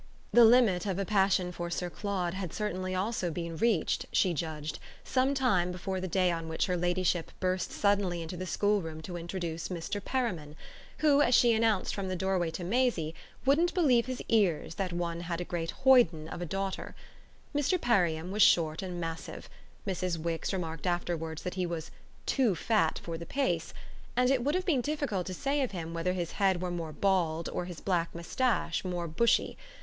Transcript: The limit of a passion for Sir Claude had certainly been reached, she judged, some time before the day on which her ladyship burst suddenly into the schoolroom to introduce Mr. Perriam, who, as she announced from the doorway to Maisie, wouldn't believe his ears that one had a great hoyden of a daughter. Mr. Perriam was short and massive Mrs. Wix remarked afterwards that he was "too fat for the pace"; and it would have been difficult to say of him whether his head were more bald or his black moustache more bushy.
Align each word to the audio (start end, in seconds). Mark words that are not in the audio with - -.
The 0.33 0.45
limit 0.45 0.87
of 0.87 0.97
a 0.97 1.05
passion 1.05 1.51
for 1.51 1.69
Sir 1.69 1.87
Claude 1.87 2.33
had 2.33 2.53
certainly 2.55 2.97
been 3.33 3.55
reached, 3.57 4.07
she 4.11 4.33
judged, 4.33 4.79
some 5.03 5.35
time 5.35 5.71
before 5.71 6.01
the 6.01 6.07
day 6.07 6.31
on 6.31 6.49
which 6.49 6.65
her 6.65 6.75
ladyship 6.75 7.31
burst 7.39 7.71
suddenly 7.71 8.23
into 8.23 8.35
the 8.35 8.47
schoolroom 8.47 9.01
to 9.03 9.15
introduce 9.15 9.67
Mr. 9.67 10.03
Perriam, 10.03 10.55
who, 11.05 11.21
as 11.21 11.35
she 11.35 11.53
announced 11.53 11.93
from 11.93 12.07
the 12.07 12.15
doorway 12.15 12.49
to 12.49 12.63
Maisie, 12.63 13.13
wouldn't 13.45 13.75
believe 13.75 14.07
his 14.07 14.23
ears 14.27 14.73
that 14.73 14.91
one 14.91 15.19
had 15.19 15.39
a 15.39 15.43
great 15.45 15.69
hoyden 15.83 16.27
of 16.29 16.41
a 16.41 16.47
daughter. 16.47 16.95
Mr. 17.53 17.79
Perriam 17.79 18.31
was 18.31 18.41
short 18.41 18.81
and 18.81 18.99
massive 18.99 19.47
Mrs. 19.85 20.17
Wix 20.17 20.51
remarked 20.51 20.87
afterwards 20.87 21.43
that 21.43 21.53
he 21.53 21.67
was 21.67 21.91
"too 22.25 22.55
fat 22.55 22.99
for 23.03 23.19
the 23.19 23.27
pace"; 23.27 23.71
and 24.15 24.31
it 24.31 24.43
would 24.43 24.55
have 24.55 24.65
been 24.65 24.81
difficult 24.81 25.27
to 25.27 25.33
say 25.35 25.61
of 25.61 25.69
him 25.73 25.93
whether 25.93 26.13
his 26.13 26.31
head 26.31 26.59
were 26.59 26.71
more 26.71 26.91
bald 26.91 27.47
or 27.49 27.65
his 27.65 27.79
black 27.79 28.15
moustache 28.15 28.83
more 28.83 29.07
bushy. 29.07 29.59